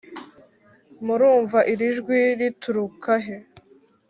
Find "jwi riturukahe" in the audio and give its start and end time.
1.97-3.35